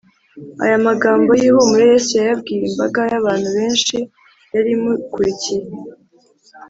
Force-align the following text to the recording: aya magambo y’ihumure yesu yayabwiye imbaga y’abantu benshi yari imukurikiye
aya 0.63 0.77
magambo 0.87 1.29
y’ihumure 1.41 1.83
yesu 1.93 2.11
yayabwiye 2.19 2.63
imbaga 2.69 2.99
y’abantu 3.11 3.47
benshi 3.57 3.97
yari 4.53 4.69
imukurikiye 4.77 5.63